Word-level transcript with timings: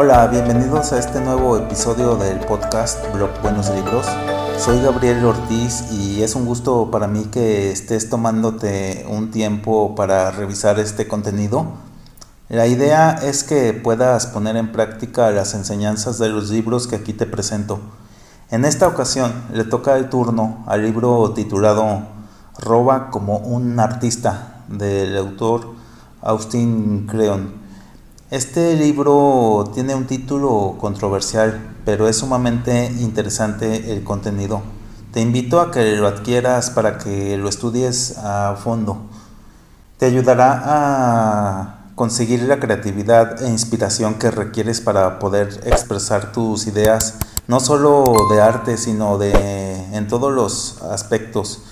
Hola, 0.00 0.28
bienvenidos 0.28 0.92
a 0.92 1.00
este 1.00 1.20
nuevo 1.20 1.56
episodio 1.56 2.14
del 2.14 2.38
podcast 2.38 3.04
Blog 3.12 3.30
Buenos 3.42 3.68
Libros. 3.70 4.06
Soy 4.56 4.80
Gabriel 4.80 5.24
Ortiz 5.24 5.90
y 5.90 6.22
es 6.22 6.36
un 6.36 6.46
gusto 6.46 6.88
para 6.92 7.08
mí 7.08 7.24
que 7.24 7.72
estés 7.72 8.08
tomándote 8.08 9.04
un 9.08 9.32
tiempo 9.32 9.96
para 9.96 10.30
revisar 10.30 10.78
este 10.78 11.08
contenido. 11.08 11.72
La 12.48 12.68
idea 12.68 13.10
es 13.10 13.42
que 13.42 13.72
puedas 13.72 14.28
poner 14.28 14.56
en 14.56 14.70
práctica 14.70 15.32
las 15.32 15.54
enseñanzas 15.54 16.20
de 16.20 16.28
los 16.28 16.50
libros 16.50 16.86
que 16.86 16.94
aquí 16.94 17.12
te 17.12 17.26
presento. 17.26 17.80
En 18.52 18.64
esta 18.64 18.86
ocasión 18.86 19.32
le 19.52 19.64
toca 19.64 19.96
el 19.96 20.08
turno 20.08 20.62
al 20.68 20.84
libro 20.84 21.32
titulado 21.32 22.02
Roba 22.60 23.10
como 23.10 23.38
un 23.38 23.80
artista 23.80 24.62
del 24.68 25.16
autor 25.16 25.72
Austin 26.22 27.08
Creon. 27.08 27.57
Este 28.30 28.76
libro 28.76 29.70
tiene 29.72 29.94
un 29.94 30.06
título 30.06 30.76
controversial, 30.78 31.76
pero 31.86 32.08
es 32.08 32.18
sumamente 32.18 32.84
interesante 33.00 33.90
el 33.90 34.04
contenido. 34.04 34.60
Te 35.14 35.22
invito 35.22 35.62
a 35.62 35.70
que 35.70 35.96
lo 35.96 36.06
adquieras 36.06 36.68
para 36.68 36.98
que 36.98 37.38
lo 37.38 37.48
estudies 37.48 38.18
a 38.18 38.54
fondo. 38.62 38.98
Te 39.96 40.04
ayudará 40.04 40.62
a 40.66 41.78
conseguir 41.94 42.42
la 42.42 42.60
creatividad 42.60 43.40
e 43.42 43.48
inspiración 43.48 44.16
que 44.16 44.30
requieres 44.30 44.82
para 44.82 45.18
poder 45.18 45.62
expresar 45.64 46.30
tus 46.30 46.66
ideas, 46.66 47.14
no 47.46 47.60
solo 47.60 48.04
de 48.30 48.42
arte, 48.42 48.76
sino 48.76 49.16
de 49.16 49.32
en 49.96 50.06
todos 50.06 50.30
los 50.34 50.82
aspectos. 50.82 51.62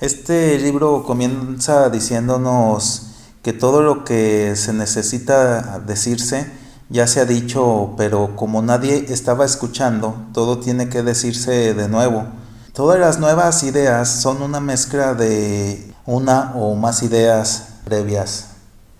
Este 0.00 0.60
libro 0.60 1.02
comienza 1.02 1.90
diciéndonos 1.90 3.15
que 3.46 3.52
todo 3.52 3.80
lo 3.80 4.04
que 4.04 4.56
se 4.56 4.72
necesita 4.72 5.78
decirse 5.78 6.50
ya 6.88 7.06
se 7.06 7.20
ha 7.20 7.26
dicho, 7.26 7.94
pero 7.96 8.34
como 8.34 8.60
nadie 8.60 9.06
estaba 9.10 9.44
escuchando, 9.44 10.16
todo 10.32 10.58
tiene 10.58 10.88
que 10.88 11.04
decirse 11.04 11.72
de 11.72 11.88
nuevo. 11.88 12.26
Todas 12.72 12.98
las 12.98 13.20
nuevas 13.20 13.62
ideas 13.62 14.08
son 14.08 14.42
una 14.42 14.58
mezcla 14.58 15.14
de 15.14 15.94
una 16.06 16.54
o 16.56 16.74
más 16.74 17.04
ideas 17.04 17.68
previas. 17.84 18.46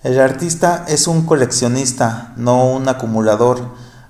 El 0.01 0.17
artista 0.17 0.85
es 0.87 1.07
un 1.07 1.25
coleccionista, 1.25 2.33
no 2.37 2.71
un 2.71 2.87
acumulador. 2.87 3.59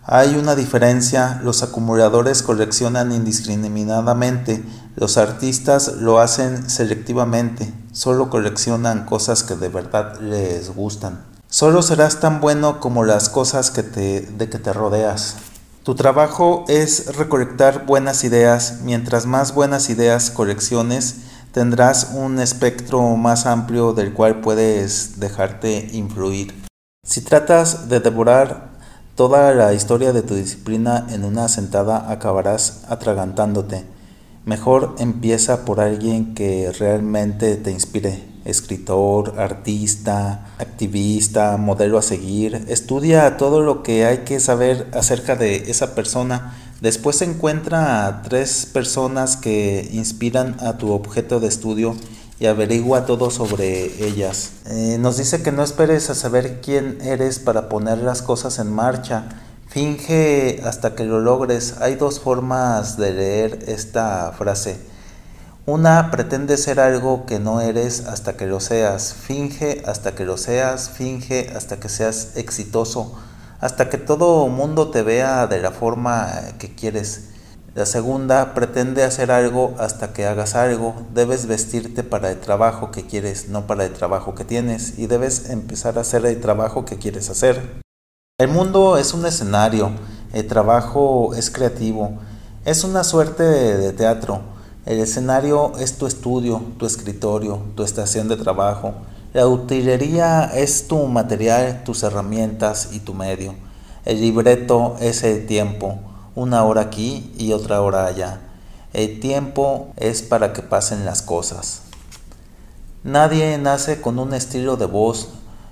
Hay 0.03 0.35
una 0.35 0.53
diferencia, 0.53 1.41
los 1.43 1.63
acumuladores 1.63 2.43
coleccionan 2.43 3.11
indiscriminadamente, 3.11 4.63
los 4.95 5.17
artistas 5.17 5.93
lo 5.93 6.19
hacen 6.19 6.69
selectivamente 6.69 7.73
solo 7.97 8.29
coleccionan 8.29 9.05
cosas 9.05 9.41
que 9.41 9.55
de 9.55 9.69
verdad 9.69 10.19
les 10.21 10.69
gustan. 10.69 11.25
Solo 11.49 11.81
serás 11.81 12.19
tan 12.19 12.41
bueno 12.41 12.79
como 12.79 13.03
las 13.03 13.27
cosas 13.27 13.71
que 13.71 13.81
te, 13.81 14.21
de 14.21 14.49
que 14.51 14.59
te 14.59 14.71
rodeas. 14.71 15.37
Tu 15.81 15.95
trabajo 15.95 16.63
es 16.67 17.15
recolectar 17.15 17.87
buenas 17.87 18.23
ideas. 18.23 18.81
Mientras 18.83 19.25
más 19.25 19.55
buenas 19.55 19.89
ideas 19.89 20.29
colecciones, 20.29 21.21
tendrás 21.53 22.11
un 22.13 22.37
espectro 22.37 23.01
más 23.15 23.47
amplio 23.47 23.93
del 23.93 24.13
cual 24.13 24.41
puedes 24.41 25.19
dejarte 25.19 25.89
influir. 25.91 26.53
Si 27.03 27.21
tratas 27.21 27.89
de 27.89 27.99
devorar 27.99 28.69
toda 29.15 29.55
la 29.55 29.73
historia 29.73 30.13
de 30.13 30.21
tu 30.21 30.35
disciplina 30.35 31.07
en 31.09 31.25
una 31.25 31.47
sentada, 31.47 32.11
acabarás 32.11 32.83
atragantándote. 32.89 33.96
Mejor 34.47 34.95
empieza 34.99 35.65
por 35.65 35.81
alguien 35.81 36.33
que 36.33 36.71
realmente 36.71 37.57
te 37.57 37.69
inspire. 37.69 38.23
Escritor, 38.45 39.41
artista, 39.41 40.45
activista, 40.57 41.57
modelo 41.57 41.97
a 41.97 42.01
seguir. 42.01 42.63
Estudia 42.69 43.35
todo 43.35 43.59
lo 43.59 43.83
que 43.83 44.05
hay 44.05 44.19
que 44.19 44.39
saber 44.39 44.87
acerca 44.93 45.35
de 45.35 45.69
esa 45.69 45.95
persona. 45.95 46.55
Después 46.79 47.21
encuentra 47.21 48.07
a 48.07 48.21
tres 48.21 48.65
personas 48.71 49.35
que 49.35 49.89
inspiran 49.91 50.55
a 50.61 50.77
tu 50.77 50.93
objeto 50.93 51.41
de 51.41 51.49
estudio 51.49 51.97
y 52.39 52.45
averigua 52.45 53.05
todo 53.05 53.31
sobre 53.31 54.01
ellas. 54.01 54.51
Eh, 54.67 54.95
nos 54.97 55.17
dice 55.17 55.43
que 55.43 55.51
no 55.51 55.61
esperes 55.61 56.09
a 56.09 56.15
saber 56.15 56.61
quién 56.61 56.99
eres 57.01 57.39
para 57.39 57.67
poner 57.67 57.97
las 57.97 58.21
cosas 58.21 58.59
en 58.59 58.71
marcha 58.71 59.25
Finge 59.77 60.59
hasta 60.65 60.95
que 60.95 61.03
lo 61.03 61.19
logres. 61.19 61.75
Hay 61.81 61.93
dos 61.93 62.19
formas 62.19 62.97
de 62.97 63.13
leer 63.13 63.59
esta 63.67 64.33
frase. 64.35 64.79
Una 65.67 66.09
pretende 66.09 66.57
ser 66.57 66.79
algo 66.79 67.27
que 67.27 67.37
no 67.37 67.61
eres 67.61 68.07
hasta 68.07 68.35
que 68.37 68.47
lo 68.47 68.59
seas. 68.59 69.13
Finge 69.13 69.83
hasta 69.85 70.15
que 70.15 70.25
lo 70.25 70.37
seas. 70.37 70.89
Finge 70.89 71.51
hasta 71.55 71.79
que 71.79 71.89
seas 71.89 72.37
exitoso. 72.37 73.19
Hasta 73.59 73.87
que 73.87 73.99
todo 73.99 74.47
mundo 74.47 74.89
te 74.89 75.03
vea 75.03 75.45
de 75.45 75.61
la 75.61 75.69
forma 75.69 76.27
que 76.57 76.73
quieres. 76.73 77.29
La 77.75 77.85
segunda 77.85 78.55
pretende 78.55 79.03
hacer 79.03 79.29
algo 79.29 79.75
hasta 79.77 80.11
que 80.11 80.25
hagas 80.25 80.55
algo. 80.55 80.95
Debes 81.13 81.45
vestirte 81.45 82.01
para 82.01 82.31
el 82.31 82.39
trabajo 82.39 82.89
que 82.89 83.05
quieres, 83.05 83.49
no 83.49 83.67
para 83.67 83.85
el 83.85 83.93
trabajo 83.93 84.33
que 84.33 84.43
tienes. 84.43 84.97
Y 84.97 85.05
debes 85.05 85.51
empezar 85.51 85.99
a 85.99 86.01
hacer 86.01 86.25
el 86.25 86.41
trabajo 86.41 86.83
que 86.83 86.97
quieres 86.97 87.29
hacer. 87.29 87.85
El 88.39 88.49
mundo 88.49 88.99
es 88.99 89.15
un 89.15 89.25
escenario, 89.25 89.89
el 90.31 90.45
trabajo 90.45 91.33
es 91.33 91.49
creativo, 91.49 92.19
es 92.65 92.83
una 92.83 93.03
suerte 93.03 93.41
de, 93.41 93.93
teatro. 93.93 94.41
El 94.85 94.99
escenario 94.99 95.71
es 95.79 95.97
tu 95.97 96.05
estudio, 96.05 96.61
tu 96.77 96.85
escritorio, 96.85 97.59
tu 97.73 97.81
estación 97.81 98.27
de 98.27 98.37
trabajo. 98.37 98.93
La 99.33 99.47
utilería 99.47 100.51
es 100.53 100.87
tu 100.87 101.03
material, 101.07 101.83
tus 101.83 102.03
herramientas 102.03 102.89
y 102.91 102.99
tu 102.99 103.15
medio. 103.15 103.55
El 104.05 104.21
libreto 104.21 104.97
es 104.99 105.23
el 105.23 105.47
tiempo, 105.47 105.97
una 106.35 106.63
hora 106.63 106.81
aquí 106.81 107.33
y 107.39 107.53
otra 107.53 107.81
hora 107.81 108.05
allá. 108.05 108.41
El 108.93 109.19
tiempo 109.19 109.87
es 109.97 110.21
para 110.21 110.53
que 110.53 110.61
pasen 110.61 111.05
las 111.05 111.23
cosas. 111.23 111.81
Nadie 113.03 113.57
nace 113.57 113.99
con 113.99 114.19
un 114.19 114.35
estilo 114.35 114.77
de 114.77 114.85
voz 114.85 115.29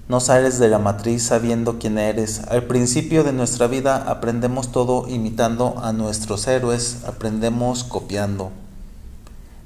no 0.07 0.19
sales 0.19 0.59
de 0.59 0.69
la 0.69 0.77
matriz 0.77 1.23
sabiendo 1.23 1.79
quién 1.79 1.97
eres. 1.97 2.41
Al 2.47 2.63
principio 2.63 3.23
de 3.23 3.33
nuestra 3.33 3.67
vida 3.67 3.95
aprendemos 4.07 4.71
todo 4.71 5.07
imitando 5.09 5.75
a 5.81 5.93
nuestros 5.93 6.47
héroes, 6.47 6.97
aprendemos 7.07 7.83
copiando. 7.83 8.51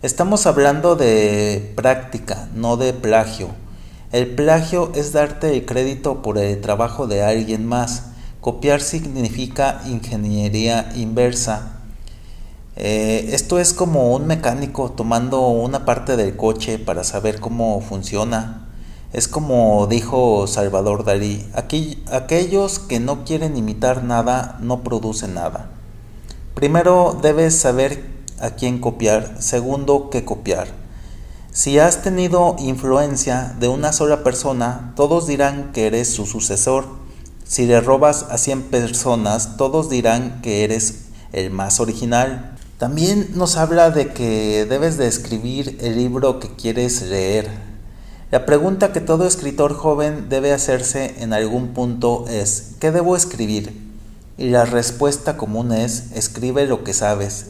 Estamos 0.01 0.45
hablando 0.45 0.95
de 0.95 1.73
práctica, 1.75 2.47
no 2.55 2.77
de 2.77 2.93
plagio. 2.93 3.49
El 4.13 4.33
plagio 4.33 4.91
es 4.95 5.11
darte 5.11 5.53
el 5.53 5.65
crédito 5.65 6.21
por 6.21 6.37
el 6.37 6.61
trabajo 6.61 7.05
de 7.05 7.21
alguien 7.21 7.65
más. 7.65 8.03
Copiar 8.39 8.79
significa 8.79 9.81
ingeniería 9.85 10.89
inversa. 10.95 11.73
Eh, 12.77 13.31
esto 13.33 13.59
es 13.59 13.73
como 13.73 14.15
un 14.15 14.25
mecánico 14.25 14.89
tomando 14.89 15.49
una 15.49 15.83
parte 15.83 16.15
del 16.15 16.37
coche 16.37 16.79
para 16.79 17.03
saber 17.03 17.41
cómo 17.41 17.81
funciona. 17.81 18.68
Es 19.11 19.27
como 19.27 19.87
dijo 19.87 20.45
Salvador 20.45 21.03
Dalí, 21.03 21.47
aquellos 21.55 22.77
que 22.77 22.99
no 22.99 23.25
quieren 23.25 23.57
imitar 23.57 24.03
nada 24.03 24.59
no 24.61 24.83
producen 24.83 25.33
nada. 25.33 25.71
Primero 26.53 27.17
debes 27.19 27.57
saber 27.57 28.03
a 28.39 28.51
quién 28.51 28.79
copiar, 28.79 29.37
segundo 29.39 30.11
qué 30.11 30.25
copiar. 30.25 30.67
Si 31.51 31.79
has 31.79 32.03
tenido 32.03 32.55
influencia 32.59 33.55
de 33.59 33.67
una 33.67 33.93
sola 33.93 34.23
persona, 34.23 34.93
todos 34.95 35.25
dirán 35.25 35.71
que 35.73 35.87
eres 35.87 36.13
su 36.13 36.27
sucesor. 36.27 36.85
Si 37.45 37.65
le 37.65 37.81
robas 37.81 38.27
a 38.29 38.37
100 38.37 38.69
personas, 38.69 39.57
todos 39.57 39.89
dirán 39.89 40.39
que 40.43 40.63
eres 40.63 41.05
el 41.33 41.49
más 41.49 41.79
original. 41.79 42.55
También 42.77 43.31
nos 43.33 43.57
habla 43.57 43.89
de 43.89 44.13
que 44.13 44.67
debes 44.69 44.97
de 44.97 45.07
escribir 45.07 45.79
el 45.81 45.95
libro 45.95 46.39
que 46.39 46.55
quieres 46.55 47.01
leer, 47.01 47.68
la 48.31 48.45
pregunta 48.45 48.93
que 48.93 49.01
todo 49.01 49.25
escritor 49.25 49.73
joven 49.73 50.29
debe 50.29 50.53
hacerse 50.53 51.15
en 51.23 51.33
algún 51.33 51.69
punto 51.69 52.25
es, 52.29 52.75
¿qué 52.79 52.91
debo 52.91 53.15
escribir? 53.15 53.89
Y 54.37 54.49
la 54.49 54.65
respuesta 54.65 55.35
común 55.35 55.71
es, 55.71 56.11
escribe 56.13 56.67
lo 56.67 56.83
que 56.83 56.93
sabes. 56.93 57.47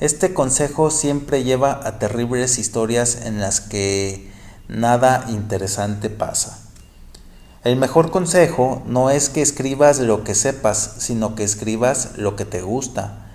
Este 0.00 0.34
consejo 0.34 0.90
siempre 0.90 1.44
lleva 1.44 1.86
a 1.86 2.00
terribles 2.00 2.58
historias 2.58 3.26
en 3.26 3.38
las 3.38 3.60
que 3.60 4.28
nada 4.66 5.24
interesante 5.28 6.10
pasa. 6.10 6.58
El 7.62 7.76
mejor 7.76 8.10
consejo 8.10 8.82
no 8.86 9.10
es 9.10 9.28
que 9.28 9.40
escribas 9.40 10.00
lo 10.00 10.24
que 10.24 10.34
sepas, 10.34 10.94
sino 10.98 11.36
que 11.36 11.44
escribas 11.44 12.16
lo 12.16 12.34
que 12.34 12.44
te 12.44 12.62
gusta. 12.62 13.27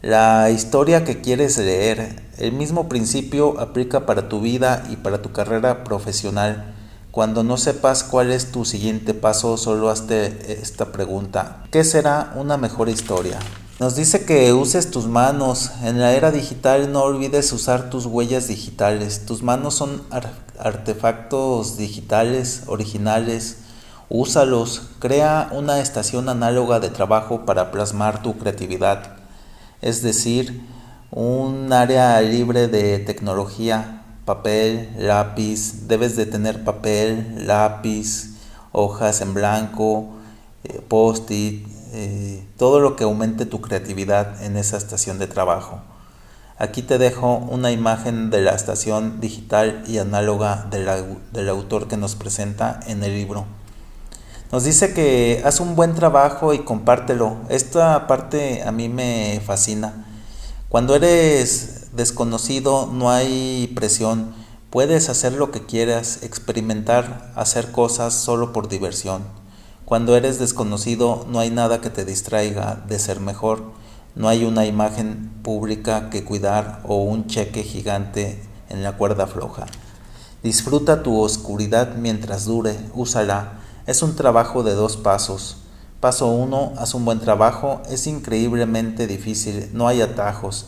La 0.00 0.48
historia 0.50 1.02
que 1.02 1.20
quieres 1.20 1.58
leer, 1.58 2.22
el 2.38 2.52
mismo 2.52 2.88
principio 2.88 3.58
aplica 3.58 4.06
para 4.06 4.28
tu 4.28 4.40
vida 4.40 4.84
y 4.88 4.94
para 4.94 5.22
tu 5.22 5.32
carrera 5.32 5.82
profesional. 5.82 6.72
Cuando 7.10 7.42
no 7.42 7.56
sepas 7.56 8.04
cuál 8.04 8.30
es 8.30 8.52
tu 8.52 8.64
siguiente 8.64 9.12
paso, 9.12 9.56
solo 9.56 9.90
hazte 9.90 10.52
esta 10.62 10.92
pregunta. 10.92 11.64
¿Qué 11.72 11.82
será 11.82 12.32
una 12.36 12.56
mejor 12.56 12.88
historia? 12.88 13.40
Nos 13.80 13.96
dice 13.96 14.24
que 14.24 14.52
uses 14.52 14.92
tus 14.92 15.08
manos. 15.08 15.72
En 15.82 15.98
la 15.98 16.12
era 16.12 16.30
digital 16.30 16.92
no 16.92 17.02
olvides 17.02 17.52
usar 17.52 17.90
tus 17.90 18.06
huellas 18.06 18.46
digitales. 18.46 19.26
Tus 19.26 19.42
manos 19.42 19.74
son 19.74 20.04
artefactos 20.60 21.76
digitales, 21.76 22.62
originales. 22.68 23.58
Úsalos, 24.08 24.82
crea 25.00 25.48
una 25.50 25.80
estación 25.80 26.28
análoga 26.28 26.78
de 26.78 26.88
trabajo 26.88 27.44
para 27.44 27.72
plasmar 27.72 28.22
tu 28.22 28.38
creatividad, 28.38 29.17
es 29.80 30.02
decir, 30.02 30.62
un 31.10 31.72
área 31.72 32.20
libre 32.20 32.68
de 32.68 32.98
tecnología, 32.98 34.02
papel, 34.24 34.90
lápiz, 34.98 35.86
debes 35.88 36.16
de 36.16 36.26
tener 36.26 36.64
papel, 36.64 37.46
lápiz, 37.46 38.36
hojas 38.72 39.20
en 39.20 39.34
blanco, 39.34 40.10
eh, 40.64 40.80
post-it, 40.86 41.66
eh, 41.92 42.46
todo 42.56 42.80
lo 42.80 42.96
que 42.96 43.04
aumente 43.04 43.46
tu 43.46 43.60
creatividad 43.60 44.42
en 44.42 44.56
esa 44.56 44.76
estación 44.76 45.18
de 45.18 45.26
trabajo. 45.26 45.80
Aquí 46.58 46.82
te 46.82 46.98
dejo 46.98 47.36
una 47.36 47.70
imagen 47.70 48.30
de 48.30 48.42
la 48.42 48.50
estación 48.50 49.20
digital 49.20 49.84
y 49.86 49.98
análoga 49.98 50.66
del 50.70 51.48
autor 51.48 51.86
que 51.86 51.96
nos 51.96 52.16
presenta 52.16 52.80
en 52.88 53.04
el 53.04 53.14
libro. 53.14 53.46
Nos 54.50 54.64
dice 54.64 54.94
que 54.94 55.42
haz 55.44 55.60
un 55.60 55.76
buen 55.76 55.94
trabajo 55.94 56.54
y 56.54 56.60
compártelo. 56.60 57.36
Esta 57.50 58.06
parte 58.06 58.62
a 58.62 58.72
mí 58.72 58.88
me 58.88 59.42
fascina. 59.44 60.06
Cuando 60.70 60.94
eres 60.94 61.88
desconocido 61.92 62.88
no 62.90 63.10
hay 63.10 63.70
presión. 63.74 64.32
Puedes 64.70 65.10
hacer 65.10 65.34
lo 65.34 65.50
que 65.50 65.66
quieras, 65.66 66.20
experimentar, 66.22 67.30
hacer 67.34 67.72
cosas 67.72 68.14
solo 68.14 68.54
por 68.54 68.68
diversión. 68.68 69.22
Cuando 69.84 70.16
eres 70.16 70.38
desconocido 70.38 71.26
no 71.28 71.40
hay 71.40 71.50
nada 71.50 71.82
que 71.82 71.90
te 71.90 72.06
distraiga 72.06 72.82
de 72.88 72.98
ser 72.98 73.20
mejor. 73.20 73.72
No 74.14 74.28
hay 74.30 74.46
una 74.46 74.64
imagen 74.64 75.30
pública 75.42 76.08
que 76.08 76.24
cuidar 76.24 76.80
o 76.88 77.02
un 77.02 77.26
cheque 77.26 77.64
gigante 77.64 78.42
en 78.70 78.82
la 78.82 78.96
cuerda 78.96 79.26
floja. 79.26 79.66
Disfruta 80.42 81.02
tu 81.02 81.20
oscuridad 81.20 81.96
mientras 81.96 82.46
dure, 82.46 82.78
úsala 82.94 83.58
es 83.88 84.02
un 84.02 84.14
trabajo 84.14 84.62
de 84.62 84.74
dos 84.74 84.98
pasos. 84.98 85.56
Paso 85.98 86.26
1, 86.26 86.74
haz 86.76 86.92
un 86.92 87.06
buen 87.06 87.20
trabajo. 87.20 87.80
Es 87.88 88.06
increíblemente 88.06 89.06
difícil, 89.06 89.70
no 89.72 89.88
hay 89.88 90.02
atajos. 90.02 90.66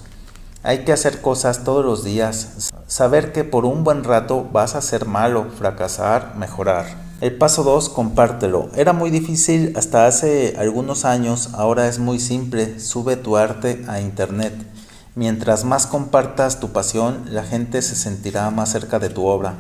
Hay 0.63 0.85
que 0.85 0.93
hacer 0.95 1.21
cosas 1.21 1.63
todos 1.63 1.85
los 1.85 2.03
días. 2.03 2.71
Saber 2.87 3.33
que 3.33 3.45
por 3.45 3.67
un 3.67 3.85
buen 3.85 4.05
rato 4.05 4.49
vas 4.51 4.75
a 4.75 4.81
ser 4.81 5.05
malo, 5.05 5.49
fracasar, 5.59 6.35
mejorar. 6.37 6.87
El 7.21 7.37
paso 7.37 7.63
2, 7.63 7.91
compártelo. 7.91 8.71
Era 8.75 8.95
muy 8.95 9.11
difícil 9.11 9.75
hasta 9.77 10.07
hace 10.07 10.57
algunos 10.59 11.05
años, 11.05 11.51
ahora 11.53 11.89
es 11.89 11.99
muy 11.99 12.21
simple. 12.21 12.81
Sube 12.81 13.17
tu 13.17 13.37
arte 13.37 13.85
a 13.87 14.01
internet. 14.01 14.55
Mientras 15.15 15.65
más 15.65 15.87
compartas 15.87 16.59
tu 16.59 16.71
pasión, 16.71 17.27
la 17.27 17.45
gente 17.45 17.83
se 17.83 17.97
sentirá 17.97 18.49
más 18.49 18.73
cerca 18.73 18.99
de 18.99 19.11
tu 19.11 19.27
obra. 19.27 19.57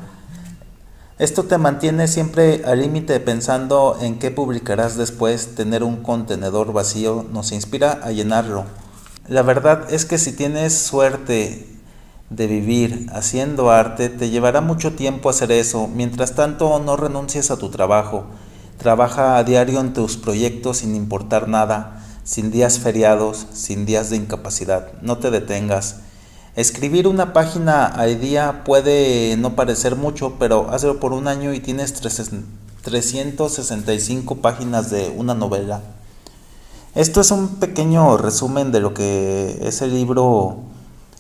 Esto 1.20 1.42
te 1.42 1.58
mantiene 1.58 2.08
siempre 2.08 2.62
al 2.64 2.80
límite 2.80 3.20
pensando 3.20 3.98
en 4.00 4.18
qué 4.18 4.30
publicarás 4.30 4.96
después. 4.96 5.54
Tener 5.54 5.82
un 5.82 6.02
contenedor 6.02 6.72
vacío 6.72 7.26
nos 7.30 7.52
inspira 7.52 8.00
a 8.02 8.10
llenarlo. 8.10 8.64
La 9.28 9.42
verdad 9.42 9.92
es 9.92 10.06
que 10.06 10.16
si 10.16 10.32
tienes 10.32 10.72
suerte 10.72 11.68
de 12.30 12.46
vivir 12.46 13.10
haciendo 13.12 13.70
arte, 13.70 14.08
te 14.08 14.30
llevará 14.30 14.62
mucho 14.62 14.94
tiempo 14.94 15.28
hacer 15.28 15.52
eso. 15.52 15.88
Mientras 15.88 16.34
tanto, 16.34 16.78
no 16.78 16.96
renuncies 16.96 17.50
a 17.50 17.58
tu 17.58 17.68
trabajo. 17.68 18.24
Trabaja 18.78 19.36
a 19.36 19.44
diario 19.44 19.78
en 19.80 19.92
tus 19.92 20.16
proyectos 20.16 20.78
sin 20.78 20.94
importar 20.94 21.48
nada, 21.48 22.02
sin 22.24 22.50
días 22.50 22.78
feriados, 22.78 23.46
sin 23.52 23.84
días 23.84 24.08
de 24.08 24.16
incapacidad. 24.16 24.94
No 25.02 25.18
te 25.18 25.30
detengas. 25.30 25.96
Escribir 26.60 27.08
una 27.08 27.32
página 27.32 27.86
al 27.86 28.20
día 28.20 28.64
puede 28.66 29.34
no 29.38 29.56
parecer 29.56 29.96
mucho, 29.96 30.34
pero 30.38 30.70
hazlo 30.70 31.00
por 31.00 31.14
un 31.14 31.26
año 31.26 31.54
y 31.54 31.60
tienes 31.60 31.94
365 31.94 34.36
páginas 34.42 34.90
de 34.90 35.10
una 35.16 35.32
novela. 35.32 35.80
Esto 36.94 37.22
es 37.22 37.30
un 37.30 37.60
pequeño 37.60 38.18
resumen 38.18 38.72
de 38.72 38.80
lo 38.80 38.92
que 38.92 39.58
ese 39.62 39.86
libro 39.86 40.58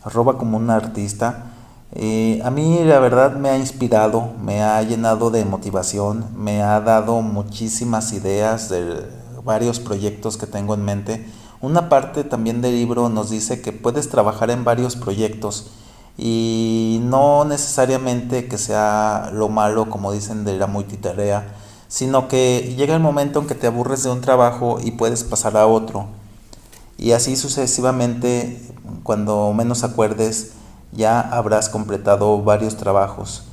roba 0.04 0.36
como 0.36 0.58
un 0.58 0.68
artista. 0.68 1.46
Eh, 1.94 2.42
a 2.44 2.50
mí 2.50 2.80
la 2.84 2.98
verdad 2.98 3.34
me 3.34 3.48
ha 3.48 3.56
inspirado, 3.56 4.34
me 4.44 4.62
ha 4.62 4.82
llenado 4.82 5.30
de 5.30 5.46
motivación, 5.46 6.26
me 6.36 6.60
ha 6.60 6.82
dado 6.82 7.22
muchísimas 7.22 8.12
ideas 8.12 8.68
de 8.68 9.06
varios 9.42 9.80
proyectos 9.80 10.36
que 10.36 10.46
tengo 10.46 10.74
en 10.74 10.84
mente 10.84 11.26
una 11.62 11.90
parte 11.90 12.24
también 12.24 12.62
del 12.62 12.74
libro 12.74 13.10
nos 13.10 13.28
dice 13.28 13.60
que 13.60 13.72
puedes 13.72 14.08
trabajar 14.08 14.50
en 14.50 14.64
varios 14.64 14.96
proyectos 14.96 15.66
y 16.16 17.00
no 17.02 17.44
necesariamente 17.44 18.48
que 18.48 18.56
sea 18.56 19.30
lo 19.34 19.50
malo, 19.50 19.90
como 19.90 20.10
dicen, 20.12 20.44
de 20.44 20.56
la 20.56 20.66
multitarea, 20.66 21.54
sino 21.88 22.28
que 22.28 22.74
llega 22.78 22.94
el 22.94 23.02
momento 23.02 23.40
en 23.40 23.46
que 23.46 23.54
te 23.54 23.66
aburres 23.66 24.02
de 24.02 24.10
un 24.10 24.22
trabajo 24.22 24.78
y 24.82 24.92
puedes 24.92 25.22
pasar 25.22 25.56
a 25.58 25.66
otro. 25.66 26.06
Y 26.96 27.12
así 27.12 27.36
sucesivamente, 27.36 28.60
cuando 29.02 29.52
menos 29.52 29.84
acuerdes, 29.84 30.52
ya 30.92 31.20
habrás 31.20 31.68
completado 31.68 32.42
varios 32.42 32.76
trabajos. 32.76 33.44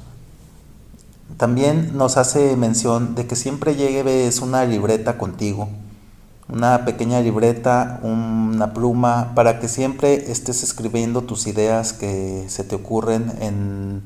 También 1.36 1.98
nos 1.98 2.16
hace 2.16 2.56
mención 2.56 3.16
de 3.16 3.28
que 3.28 3.36
siempre 3.36 3.76
lleves 3.76 4.40
una 4.40 4.64
libreta 4.66 5.18
contigo 5.18 5.68
una 6.50 6.86
pequeña 6.86 7.20
libreta, 7.20 8.00
una 8.04 8.74
pluma, 8.74 9.32
para 9.36 9.60
que 9.60 9.68
siempre 9.68 10.32
estés 10.32 10.64
escribiendo 10.64 11.24
tus 11.24 11.48
ideas 11.48 11.94
que 11.94 12.46
se 12.48 12.64
te 12.64 12.76
ocurren 12.76 13.34
en 13.42 14.04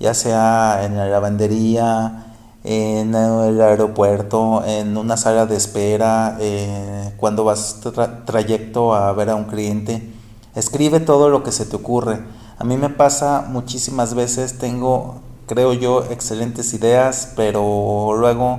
ya 0.00 0.14
sea 0.14 0.84
en 0.84 0.96
la 0.96 1.06
lavandería, 1.06 2.26
en 2.64 3.14
el 3.14 3.60
aeropuerto, 3.60 4.64
en 4.64 4.96
una 4.96 5.16
sala 5.16 5.46
de 5.46 5.56
espera, 5.56 6.38
eh, 6.40 7.12
cuando 7.18 7.44
vas 7.44 7.80
trayecto 8.24 8.94
a 8.94 9.12
ver 9.12 9.30
a 9.30 9.36
un 9.36 9.44
cliente. 9.44 10.10
Escribe 10.54 11.00
todo 11.00 11.28
lo 11.28 11.42
que 11.42 11.52
se 11.52 11.66
te 11.66 11.76
ocurre. 11.76 12.20
A 12.58 12.64
mí 12.64 12.76
me 12.76 12.88
pasa 12.88 13.46
muchísimas 13.48 14.14
veces, 14.14 14.58
tengo, 14.58 15.20
creo 15.46 15.74
yo, 15.74 16.04
excelentes 16.10 16.72
ideas, 16.72 17.32
pero 17.36 18.14
luego 18.16 18.58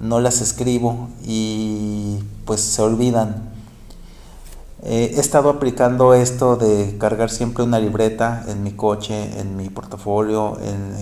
no 0.00 0.20
las 0.20 0.40
escribo 0.40 1.10
y 1.22 2.20
pues 2.50 2.62
se 2.62 2.82
olvidan. 2.82 3.48
Eh, 4.82 5.12
he 5.14 5.20
estado 5.20 5.50
aplicando 5.50 6.14
esto 6.14 6.56
de 6.56 6.96
cargar 6.98 7.30
siempre 7.30 7.62
una 7.62 7.78
libreta 7.78 8.44
en 8.48 8.64
mi 8.64 8.72
coche, 8.72 9.38
en 9.38 9.56
mi 9.56 9.68
portafolio, 9.68 10.58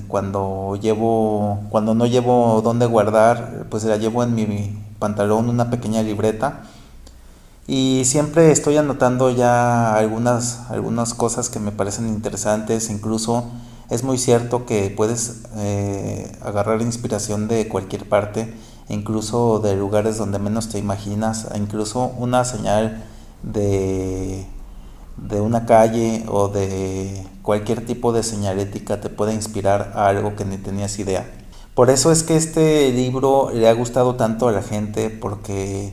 cuando 0.09 0.77
llevo, 0.79 1.61
cuando 1.71 1.95
no 1.95 2.05
llevo 2.05 2.61
dónde 2.63 2.85
guardar, 2.85 3.65
pues 3.71 3.85
la 3.85 3.97
llevo 3.97 4.23
en 4.23 4.35
mi 4.35 4.79
pantalón 4.99 5.49
una 5.49 5.71
pequeña 5.71 6.03
libreta. 6.03 6.65
Y 7.67 8.03
siempre 8.05 8.53
estoy 8.53 8.77
anotando 8.77 9.31
ya 9.31 9.95
algunas, 9.95 10.71
algunas 10.71 11.15
cosas 11.15 11.49
que 11.49 11.61
me 11.61 11.73
parecen 11.73 12.09
interesantes, 12.09 12.91
incluso 12.91 13.45
es 13.89 14.05
muy 14.05 14.19
cierto 14.19 14.67
que 14.67 14.93
puedes 14.95 15.45
eh, 15.57 16.31
agarrar 16.43 16.83
inspiración 16.83 17.49
de 17.49 17.69
cualquier 17.69 18.07
parte 18.07 18.53
incluso 18.89 19.61
de 19.61 19.77
lugares 19.77 20.19
donde 20.19 20.39
menos 20.39 20.69
te 20.69 20.79
imaginas, 20.79 21.49
incluso 21.55 22.13
una 22.19 22.45
señal 22.45 23.05
de, 23.43 24.47
de 25.17 25.41
una 25.41 25.67
calle 25.67 26.25
o 26.29 26.49
de 26.49 27.27
cualquier 27.43 27.85
tipo 27.85 28.13
de 28.13 28.23
señalética 28.23 29.01
te 29.01 29.09
puede 29.09 29.35
inspirar 29.35 29.93
a 29.95 30.09
algo 30.09 30.37
que 30.37 30.45
ni 30.45 30.59
tenías 30.59 30.99
idea. 30.99 31.31
Por 31.75 31.91
eso 31.91 32.11
es 32.11 32.23
que 32.23 32.37
este 32.37 32.93
libro 32.93 33.51
le 33.53 33.69
ha 33.69 33.73
gustado 33.73 34.17
tanto 34.17 34.49
a 34.49 34.53
la 34.53 34.63
gente 34.63 35.11
porque 35.11 35.93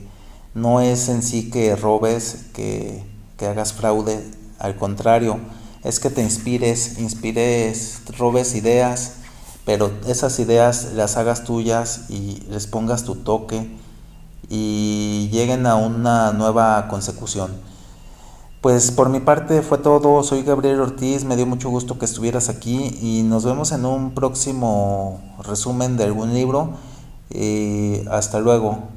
no 0.54 0.82
es 0.82 1.10
en 1.10 1.22
sí 1.22 1.52
que 1.52 1.76
robes, 1.76 2.48
que, 2.54 3.04
que 3.38 3.46
hagas 3.46 3.74
fraude, 3.74 4.24
al 4.58 4.78
contrario, 4.78 5.40
es 5.84 6.00
que 6.00 6.10
te 6.10 6.24
inspires, 6.24 6.98
inspires, 6.98 8.02
robes 8.18 8.56
ideas, 8.56 9.18
pero 9.66 9.92
esas 10.08 10.40
ideas 10.40 10.94
las 10.96 11.18
hagas 11.18 11.44
tuyas 11.44 12.10
y 12.10 12.44
les 12.50 12.68
pongas 12.68 13.04
tu 13.04 13.16
toque 13.16 13.76
y 14.50 15.30
lleguen 15.32 15.66
a 15.66 15.76
una 15.76 16.32
nueva 16.32 16.88
consecución. 16.88 17.52
Pues 18.62 18.92
por 18.92 19.10
mi 19.10 19.20
parte 19.20 19.62
fue 19.62 19.78
todo, 19.78 20.24
soy 20.24 20.44
Gabriel 20.44 20.80
Ortiz, 20.80 21.24
me 21.24 21.36
dio 21.36 21.46
mucho 21.46 21.70
gusto 21.70 22.00
que 22.00 22.06
estuvieras 22.06 22.50
aquí 22.50 22.98
y 23.02 23.24
nos 23.24 23.46
vemos 23.46 23.72
en 23.72 23.86
un 23.86 24.16
próximo 24.16 25.22
resumen 25.44 25.98
de 25.98 26.06
algún 26.06 26.34
libro. 26.34 26.72
Y 27.30 28.08
hasta 28.10 28.40
luego. 28.40 28.95